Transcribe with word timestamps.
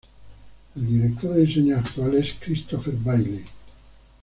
El 0.75 0.87
Director 0.87 1.35
de 1.35 1.45
Diseño 1.45 1.77
actual 1.77 2.15
es 2.15 2.33
Christopher 2.43 2.95
Bailey. 2.95 3.43